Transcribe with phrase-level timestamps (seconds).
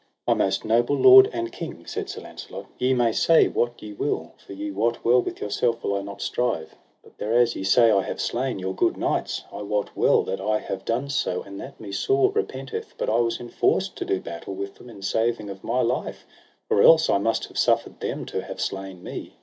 [0.25, 4.33] My most noble lord and king, said Sir Launcelot, ye may say what ye will,
[4.43, 8.01] for ye wot well with yourself will I not strive; but thereas ye say I
[8.01, 11.79] have slain your good knights, I wot well that I have done so, and that
[11.79, 15.63] me sore repenteth; but I was enforced to do battle with them in saving of
[15.63, 16.25] my life,
[16.67, 19.35] or else I must have suffered them to have slain me.